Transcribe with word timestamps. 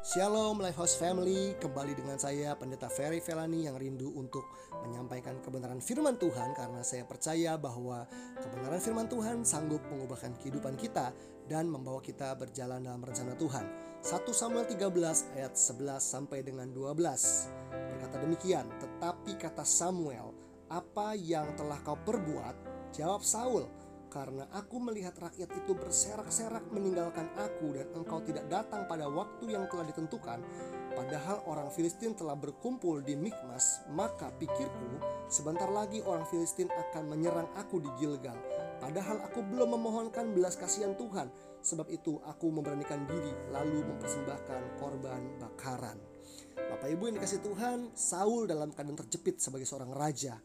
Shalom 0.00 0.64
Lifehouse 0.64 0.96
Family, 0.96 1.52
kembali 1.60 1.92
dengan 1.92 2.16
saya 2.16 2.56
Pendeta 2.56 2.88
Ferry 2.88 3.20
Felani 3.20 3.68
yang 3.68 3.76
rindu 3.76 4.08
untuk 4.16 4.48
menyampaikan 4.80 5.36
kebenaran 5.44 5.84
firman 5.84 6.16
Tuhan 6.16 6.56
karena 6.56 6.80
saya 6.80 7.04
percaya 7.04 7.60
bahwa 7.60 8.08
kebenaran 8.40 8.80
firman 8.80 9.12
Tuhan 9.12 9.44
sanggup 9.44 9.84
mengubahkan 9.92 10.40
kehidupan 10.40 10.80
kita 10.80 11.12
dan 11.52 11.68
membawa 11.68 12.00
kita 12.00 12.32
berjalan 12.32 12.80
dalam 12.80 13.04
rencana 13.04 13.36
Tuhan. 13.36 13.68
1 14.00 14.24
Samuel 14.32 14.64
13 14.72 15.36
ayat 15.36 15.52
11 15.52 16.00
sampai 16.00 16.48
dengan 16.48 16.72
12. 16.72 16.96
Berkata 17.68 18.16
demikian, 18.24 18.72
tetapi 18.80 19.36
kata 19.36 19.68
Samuel, 19.68 20.32
apa 20.72 21.12
yang 21.12 21.52
telah 21.60 21.76
kau 21.84 22.00
perbuat? 22.00 22.88
Jawab 22.96 23.20
Saul, 23.20 23.68
karena 24.10 24.44
aku 24.50 24.82
melihat 24.82 25.14
rakyat 25.14 25.46
itu 25.54 25.72
berserak-serak 25.78 26.66
meninggalkan 26.74 27.30
aku 27.38 27.78
dan 27.78 27.86
engkau 27.94 28.18
tidak 28.26 28.44
datang 28.50 28.84
pada 28.90 29.06
waktu 29.06 29.54
yang 29.54 29.70
telah 29.70 29.86
ditentukan, 29.86 30.42
padahal 30.98 31.46
orang 31.46 31.70
Filistin 31.70 32.18
telah 32.18 32.34
berkumpul 32.34 33.06
di 33.06 33.14
Mikmas, 33.14 33.86
maka 33.94 34.34
pikirku 34.34 34.98
sebentar 35.30 35.70
lagi 35.70 36.02
orang 36.02 36.26
Filistin 36.26 36.66
akan 36.68 37.06
menyerang 37.06 37.46
aku 37.54 37.78
di 37.78 37.90
Gilgal. 38.02 38.36
Padahal 38.82 39.22
aku 39.22 39.46
belum 39.46 39.78
memohonkan 39.78 40.34
belas 40.34 40.58
kasihan 40.58 40.98
Tuhan, 40.98 41.30
sebab 41.62 41.86
itu 41.88 42.18
aku 42.26 42.50
memberanikan 42.50 43.06
diri 43.06 43.30
lalu 43.54 43.86
mempersembahkan 43.86 44.82
korban 44.82 45.38
bakaran. 45.38 45.96
Bapak 46.58 46.90
Ibu 46.90 47.10
yang 47.10 47.16
dikasih 47.22 47.40
Tuhan, 47.46 47.94
Saul 47.94 48.50
dalam 48.50 48.74
keadaan 48.74 48.98
terjepit 48.98 49.38
sebagai 49.38 49.66
seorang 49.66 49.94
raja 49.94 50.38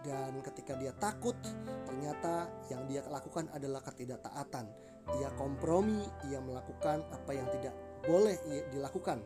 dan 0.00 0.32
ketika 0.40 0.76
dia 0.80 0.96
takut 0.96 1.36
ternyata 1.84 2.48
yang 2.72 2.88
dia 2.88 3.04
lakukan 3.08 3.52
adalah 3.52 3.84
ketidaktaatan 3.84 4.90
dia 5.16 5.28
kompromi 5.34 6.06
ia 6.30 6.38
melakukan 6.38 7.02
apa 7.10 7.30
yang 7.34 7.48
tidak 7.50 7.74
boleh 8.04 8.36
dilakukan. 8.70 9.18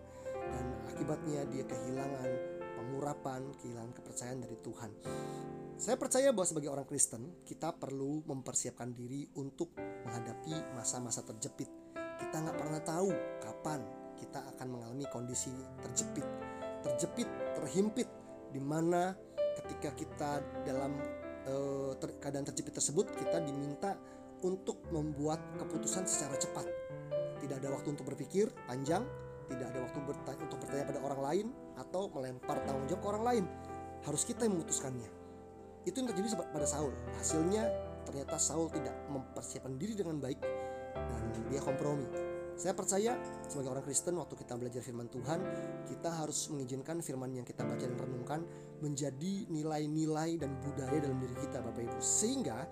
Dan 0.45 0.65
akibatnya 0.93 1.45
dia 1.49 1.65
kehilangan 1.65 2.31
pengurapan 2.77 3.43
kehilangan 3.61 3.93
kepercayaan 3.97 4.41
dari 4.45 4.57
Tuhan. 4.61 4.91
Saya 5.75 5.97
percaya 5.99 6.31
bahwa 6.31 6.47
sebagai 6.47 6.71
orang 6.71 6.87
Kristen 6.87 7.43
kita 7.43 7.75
perlu 7.75 8.23
mempersiapkan 8.23 8.95
diri 8.95 9.27
untuk 9.41 9.75
menghadapi 9.77 10.77
masa-masa 10.79 11.27
terjepit. 11.27 11.67
Kita 11.95 12.37
nggak 12.39 12.57
pernah 12.57 12.81
tahu 12.85 13.11
kapan 13.43 13.81
kita 14.15 14.47
akan 14.55 14.67
mengalami 14.71 15.05
kondisi 15.11 15.51
terjepit. 15.83 16.27
Terjepit 16.87 17.29
terhimpit 17.59 18.09
di 18.55 18.63
mana 18.63 19.11
ketika 19.63 19.91
kita 19.95 20.31
dalam 20.67 20.99
uh, 21.49 21.93
ter 21.99 22.17
keadaan 22.19 22.47
terjepit 22.49 22.75
tersebut 22.77 23.07
kita 23.15 23.41
diminta 23.45 23.97
untuk 24.45 24.85
membuat 24.93 25.41
keputusan 25.57 26.05
secara 26.05 26.37
cepat. 26.37 26.67
Tidak 27.41 27.57
ada 27.61 27.73
waktu 27.73 27.97
untuk 27.97 28.09
berpikir 28.09 28.53
panjang, 28.69 29.05
tidak 29.49 29.73
ada 29.73 29.85
waktu 29.85 29.99
bertanya, 30.05 30.43
untuk 30.45 30.59
bertanya 30.65 30.85
pada 30.89 31.01
orang 31.01 31.21
lain 31.21 31.47
atau 31.77 32.09
melempar 32.13 32.61
tanggung 32.65 32.89
jawab 32.89 33.01
ke 33.01 33.09
orang 33.09 33.25
lain. 33.25 33.45
Harus 34.05 34.23
kita 34.29 34.45
yang 34.45 34.61
memutuskannya. 34.61 35.09
Itu 35.85 36.01
yang 36.01 36.09
terjadi 36.13 36.41
pada 36.45 36.69
Saul. 36.69 36.93
Hasilnya 37.17 37.69
ternyata 38.05 38.37
Saul 38.37 38.69
tidak 38.69 38.93
mempersiapkan 39.09 39.77
diri 39.81 39.97
dengan 39.97 40.21
baik 40.21 40.41
dan 40.95 41.21
dia 41.49 41.61
kompromi 41.61 42.24
saya 42.55 42.71
percaya 42.71 43.19
sebagai 43.51 43.75
orang 43.75 43.83
Kristen 43.83 44.15
waktu 44.15 44.39
kita 44.39 44.55
belajar 44.55 44.79
firman 44.79 45.11
Tuhan, 45.11 45.43
kita 45.91 46.11
harus 46.23 46.47
mengizinkan 46.55 47.03
firman 47.03 47.35
yang 47.35 47.43
kita 47.43 47.67
baca 47.67 47.83
dan 47.83 47.99
renungkan 47.99 48.41
menjadi 48.79 49.51
nilai-nilai 49.51 50.39
dan 50.39 50.55
budaya 50.63 51.03
dalam 51.03 51.19
diri 51.19 51.35
kita 51.35 51.59
Bapak 51.67 51.83
Ibu. 51.83 51.99
Sehingga 51.99 52.63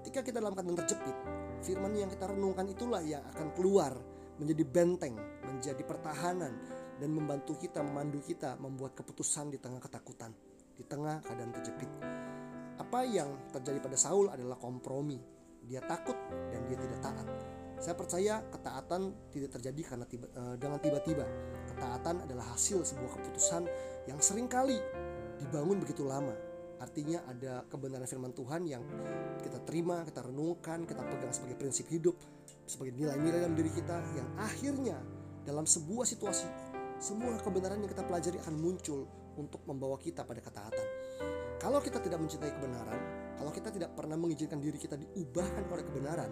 ketika 0.00 0.24
kita 0.24 0.40
dalam 0.40 0.56
keadaan 0.56 0.80
terjepit, 0.80 1.16
firman 1.60 1.92
yang 1.92 2.08
kita 2.08 2.24
renungkan 2.24 2.72
itulah 2.72 3.04
yang 3.04 3.20
akan 3.36 3.52
keluar 3.52 3.92
menjadi 4.40 4.64
benteng, 4.64 5.20
menjadi 5.44 5.82
pertahanan 5.84 6.52
dan 6.96 7.10
membantu 7.12 7.60
kita, 7.60 7.84
memandu 7.84 8.24
kita 8.24 8.56
membuat 8.56 8.96
keputusan 8.96 9.52
di 9.52 9.60
tengah 9.60 9.82
ketakutan, 9.84 10.32
di 10.72 10.88
tengah 10.88 11.20
keadaan 11.20 11.52
terjepit. 11.52 11.90
Apa 12.80 13.04
yang 13.04 13.52
terjadi 13.52 13.76
pada 13.82 13.98
Saul 14.00 14.32
adalah 14.32 14.56
kompromi. 14.56 15.20
Dia 15.68 15.84
takut 15.84 16.16
dan 16.48 16.64
dia 16.64 16.80
tidak 16.80 17.02
taat 17.04 17.57
saya 17.78 17.94
percaya 17.94 18.42
ketaatan 18.50 19.30
tidak 19.30 19.54
terjadi 19.58 19.94
karena 19.94 20.06
tiba, 20.06 20.26
uh, 20.34 20.54
dengan 20.58 20.78
tiba-tiba. 20.82 21.26
Ketaatan 21.74 22.26
adalah 22.26 22.54
hasil 22.54 22.82
sebuah 22.82 23.10
keputusan 23.18 23.62
yang 24.10 24.18
sering 24.18 24.50
kali 24.50 24.78
dibangun 25.38 25.78
begitu 25.78 26.02
lama. 26.02 26.34
Artinya 26.78 27.26
ada 27.26 27.66
kebenaran 27.66 28.06
firman 28.06 28.30
Tuhan 28.34 28.62
yang 28.66 28.82
kita 29.42 29.62
terima, 29.66 30.06
kita 30.06 30.22
renungkan, 30.22 30.86
kita 30.86 31.02
pegang 31.02 31.34
sebagai 31.34 31.58
prinsip 31.58 31.90
hidup, 31.90 32.14
sebagai 32.66 32.94
nilai-nilai 32.94 33.42
dalam 33.42 33.58
diri 33.58 33.70
kita 33.74 33.98
yang 34.14 34.28
akhirnya 34.38 34.98
dalam 35.42 35.66
sebuah 35.66 36.06
situasi 36.06 36.46
semua 36.98 37.38
kebenaran 37.38 37.78
yang 37.78 37.90
kita 37.90 38.02
pelajari 38.02 38.42
akan 38.42 38.54
muncul 38.58 39.06
untuk 39.38 39.62
membawa 39.70 39.94
kita 40.02 40.26
pada 40.26 40.42
ketaatan. 40.42 40.86
Kalau 41.58 41.78
kita 41.82 41.98
tidak 41.98 42.22
mencintai 42.22 42.54
kebenaran, 42.54 42.98
kalau 43.38 43.50
kita 43.54 43.70
tidak 43.70 43.90
pernah 43.94 44.18
mengizinkan 44.18 44.58
diri 44.58 44.78
kita 44.78 44.98
diubahkan 44.98 45.66
oleh 45.70 45.84
kebenaran, 45.86 46.30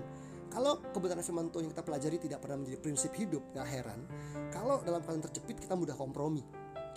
kalau 0.57 0.81
kebenaran 0.89 1.21
firman 1.21 1.53
Tuhan 1.53 1.69
yang 1.69 1.73
kita 1.77 1.85
pelajari 1.85 2.17
tidak 2.17 2.41
pernah 2.41 2.57
menjadi 2.57 2.81
prinsip 2.81 3.13
hidup, 3.13 3.45
gak 3.53 3.69
heran. 3.69 4.09
Kalau 4.49 4.81
dalam 4.81 5.05
keadaan 5.05 5.29
terjepit 5.29 5.61
kita 5.61 5.77
mudah 5.77 5.93
kompromi, 5.93 6.41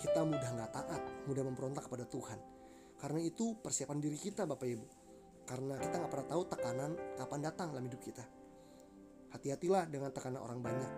kita 0.00 0.24
mudah 0.24 0.48
nggak 0.56 0.72
taat, 0.72 1.02
mudah 1.28 1.44
memberontak 1.44 1.84
kepada 1.84 2.08
Tuhan. 2.08 2.40
Karena 2.96 3.20
itu 3.20 3.60
persiapan 3.60 4.00
diri 4.00 4.16
kita 4.16 4.48
Bapak 4.48 4.64
Ibu. 4.64 4.86
Karena 5.44 5.76
kita 5.76 5.92
nggak 5.92 6.08
pernah 6.08 6.28
tahu 6.32 6.42
tekanan 6.48 6.90
kapan 7.20 7.40
datang 7.44 7.68
dalam 7.76 7.84
hidup 7.84 8.00
kita. 8.00 8.24
Hati-hatilah 9.36 9.92
dengan 9.92 10.08
tekanan 10.08 10.40
orang 10.40 10.64
banyak, 10.64 10.92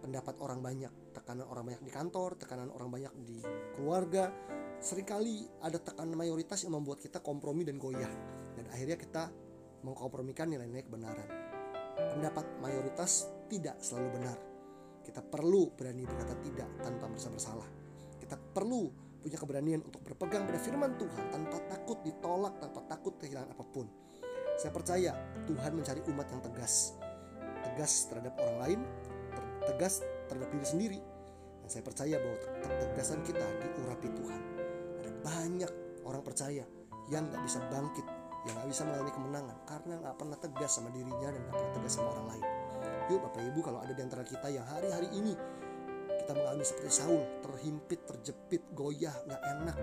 pendapat 0.00 0.40
orang 0.40 0.64
banyak, 0.64 0.92
tekanan 1.12 1.44
orang 1.52 1.68
banyak 1.68 1.82
di 1.84 1.92
kantor, 1.92 2.40
tekanan 2.40 2.72
orang 2.72 2.88
banyak 2.88 3.12
di 3.28 3.44
keluarga. 3.76 4.32
Seringkali 4.80 5.60
ada 5.60 5.76
tekanan 5.76 6.16
mayoritas 6.16 6.64
yang 6.64 6.80
membuat 6.80 7.04
kita 7.04 7.20
kompromi 7.20 7.68
dan 7.68 7.76
goyah. 7.76 8.08
Dan 8.56 8.72
akhirnya 8.72 8.96
kita 8.96 9.28
mengkompromikan 9.84 10.48
nilai-nilai 10.48 10.88
kebenaran 10.88 11.49
pendapat 12.14 12.46
mayoritas 12.64 13.28
tidak 13.50 13.76
selalu 13.82 14.20
benar. 14.20 14.36
Kita 15.00 15.20
perlu 15.24 15.74
berani 15.74 16.06
berkata 16.06 16.36
tidak 16.40 16.68
tanpa 16.80 17.10
merasa 17.10 17.28
bersalah. 17.32 17.68
Kita 18.20 18.36
perlu 18.36 18.88
punya 19.20 19.36
keberanian 19.36 19.84
untuk 19.84 20.00
berpegang 20.00 20.48
pada 20.48 20.56
firman 20.56 20.96
Tuhan 20.96 21.24
tanpa 21.28 21.60
takut 21.68 21.98
ditolak, 22.00 22.56
tanpa 22.62 22.80
takut 22.88 23.16
kehilangan 23.20 23.52
apa 23.52 23.64
pun. 23.68 23.86
Saya 24.56 24.72
percaya 24.72 25.12
Tuhan 25.48 25.72
mencari 25.76 26.00
umat 26.08 26.26
yang 26.28 26.40
tegas. 26.44 26.96
Tegas 27.64 28.08
terhadap 28.08 28.36
orang 28.40 28.58
lain, 28.60 28.80
tegas 29.68 30.04
terhadap 30.28 30.48
diri 30.52 30.66
sendiri. 30.68 31.00
Dan 31.64 31.68
saya 31.68 31.84
percaya 31.84 32.16
bahwa 32.20 32.36
ketegasan 32.64 33.20
kita 33.24 33.46
diurapi 33.76 34.08
Tuhan. 34.16 34.40
Ada 35.00 35.10
banyak 35.24 35.72
orang 36.04 36.22
percaya 36.24 36.64
yang 37.08 37.26
gak 37.28 37.42
bisa 37.44 37.58
bangkit 37.68 38.19
yang 38.48 38.54
nggak 38.56 38.68
bisa 38.72 38.82
mengalami 38.88 39.12
kemenangan 39.12 39.56
karena 39.68 39.94
nggak 40.00 40.16
pernah 40.16 40.38
tegas 40.40 40.70
sama 40.72 40.88
dirinya 40.88 41.28
dan 41.28 41.40
nggak 41.44 41.56
pernah 41.60 41.74
tegas 41.76 41.92
sama 41.92 42.08
orang 42.16 42.26
lain. 42.36 42.44
Yuk 43.12 43.20
Bapak 43.26 43.42
Ibu 43.42 43.60
kalau 43.60 43.78
ada 43.84 43.92
di 43.92 44.02
antara 44.02 44.24
kita 44.24 44.46
yang 44.48 44.64
hari-hari 44.64 45.08
ini 45.12 45.34
kita 46.24 46.32
mengalami 46.36 46.64
seperti 46.64 46.90
Saul, 46.94 47.22
terhimpit, 47.44 48.00
terjepit, 48.06 48.62
goyah, 48.72 49.12
nggak 49.28 49.42
enak, 49.60 49.76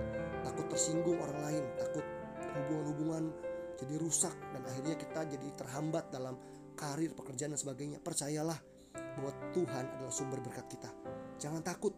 takut 0.47 0.65
tersinggung 0.73 1.17
orang 1.21 1.39
lain, 1.43 1.63
takut 1.77 2.05
hubungan-hubungan 2.57 3.23
jadi 3.77 3.95
rusak 4.01 4.33
dan 4.33 4.61
akhirnya 4.65 4.95
kita 4.97 5.21
jadi 5.37 5.47
terhambat 5.53 6.09
dalam 6.09 6.33
karir, 6.73 7.13
pekerjaan 7.13 7.53
dan 7.53 7.61
sebagainya. 7.61 8.01
Percayalah 8.01 8.57
bahwa 9.21 9.31
Tuhan 9.53 9.85
adalah 9.97 10.13
sumber 10.13 10.41
berkat 10.41 10.65
kita. 10.65 10.89
Jangan 11.37 11.61
takut, 11.61 11.93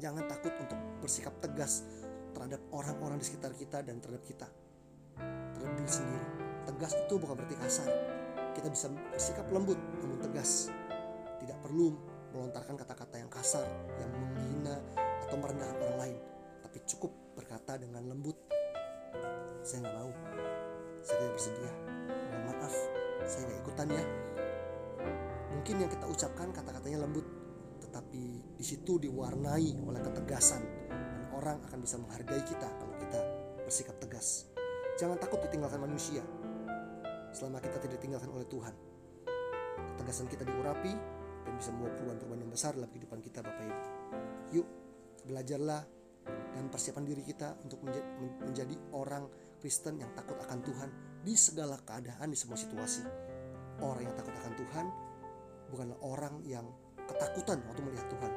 jangan 0.00 0.24
takut 0.24 0.52
untuk 0.56 0.80
bersikap 1.04 1.36
tegas 1.44 1.84
terhadap 2.32 2.64
orang-orang 2.72 3.20
di 3.20 3.26
sekitar 3.28 3.52
kita 3.52 3.84
dan 3.84 4.00
terhadap 4.00 4.24
kita 4.24 4.48
diri 5.84 5.92
sendiri. 6.00 6.26
Tegas 6.64 6.92
itu 6.96 7.14
bukan 7.20 7.34
berarti 7.36 7.56
kasar. 7.60 7.88
Kita 8.56 8.68
bisa 8.72 8.88
bersikap 8.88 9.46
lembut 9.52 9.76
namun 10.00 10.16
tegas. 10.24 10.72
Tidak 11.36 11.58
perlu 11.60 11.92
melontarkan 12.32 12.74
kata-kata 12.80 13.20
yang 13.20 13.28
kasar, 13.28 13.68
yang 14.00 14.10
menghina 14.10 14.80
atau 15.28 15.36
merendahkan 15.36 15.76
orang 15.76 15.98
lain. 16.08 16.16
Tapi 16.64 16.78
cukup 16.88 17.12
berkata 17.36 17.76
dengan 17.76 18.08
lembut, 18.08 18.34
saya 19.60 19.84
nggak 19.84 19.96
mau, 20.00 20.12
saya 21.04 21.16
tidak 21.20 21.32
bersedia. 21.36 21.72
Mohon 22.32 22.42
maaf, 22.48 22.74
saya 23.28 23.42
nggak 23.44 23.60
ikutan 23.60 23.88
ya. 23.92 24.04
Mungkin 25.54 25.74
yang 25.84 25.90
kita 25.92 26.06
ucapkan 26.08 26.48
kata-katanya 26.50 27.04
lembut, 27.04 27.26
tetapi 27.84 28.22
di 28.56 28.64
situ 28.64 28.96
diwarnai 28.96 29.84
oleh 29.84 30.00
ketegasan 30.00 30.64
dan 30.88 31.22
orang 31.36 31.60
akan 31.68 31.78
bisa 31.84 32.00
menghargai 32.00 32.42
kita 32.42 32.68
kalau 32.80 32.94
kita 32.96 33.20
bersikap 33.62 33.96
tegas. 34.00 34.53
Jangan 34.94 35.18
takut 35.18 35.42
ditinggalkan 35.42 35.82
manusia 35.82 36.22
selama 37.34 37.58
kita 37.58 37.82
tidak 37.82 37.98
ditinggalkan 37.98 38.30
oleh 38.30 38.46
Tuhan. 38.46 38.74
Ketegasan 39.94 40.30
kita 40.30 40.46
diurapi 40.46 40.94
dan 41.44 41.52
bisa 41.58 41.74
membawa 41.74 41.90
perubahan-perubahan 41.98 42.40
yang 42.46 42.52
besar 42.54 42.78
dalam 42.78 42.86
kehidupan 42.94 43.18
kita 43.18 43.42
Bapak 43.42 43.64
Ibu. 43.66 43.84
Yuk, 44.54 44.68
belajarlah 45.26 45.82
dan 46.54 46.70
persiapan 46.70 47.04
diri 47.04 47.26
kita 47.26 47.58
untuk 47.66 47.82
menjadi 48.46 48.78
orang 48.94 49.26
Kristen 49.58 49.98
yang 49.98 50.14
takut 50.14 50.38
akan 50.38 50.62
Tuhan 50.62 50.88
di 51.26 51.34
segala 51.34 51.74
keadaan, 51.82 52.30
di 52.30 52.38
semua 52.38 52.54
situasi. 52.54 53.02
Orang 53.82 54.06
yang 54.06 54.14
takut 54.14 54.30
akan 54.30 54.52
Tuhan 54.54 54.86
bukanlah 55.74 55.98
orang 56.06 56.38
yang 56.46 56.70
ketakutan 57.02 57.58
waktu 57.66 57.82
melihat 57.82 58.06
Tuhan, 58.06 58.30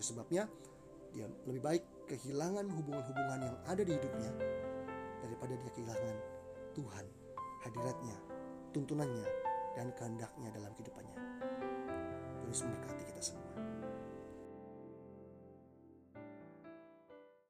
Itu 0.00 0.16
sebabnya 0.16 0.48
dia 1.12 1.28
lebih 1.44 1.60
baik 1.60 2.08
kehilangan 2.08 2.72
hubungan-hubungan 2.72 3.52
yang 3.52 3.56
ada 3.68 3.84
di 3.84 3.92
hidupnya 3.92 4.32
daripada 5.20 5.52
dia 5.60 5.70
kehilangan 5.76 6.16
Tuhan, 6.72 7.04
hadiratnya, 7.68 8.16
tuntunannya, 8.72 9.28
dan 9.76 9.92
kehendaknya 9.92 10.48
dalam 10.56 10.72
kehidupannya. 10.72 11.16
Tuhan 12.40 12.64
memberkati 12.64 13.02
kita 13.12 13.20
semua. 13.20 13.69